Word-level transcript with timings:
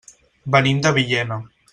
Venim 0.55 0.81
de 0.87 0.93
Villena. 0.99 1.39